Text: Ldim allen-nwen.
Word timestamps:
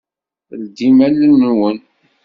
Ldim 0.61 0.97
allen-nwen. 1.07 1.77